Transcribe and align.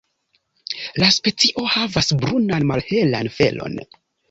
La 1.03 1.09
specio 1.17 1.67
havas 1.75 2.11
brunan 2.23 2.67
malhelan 2.73 3.33
felon. 3.39 3.81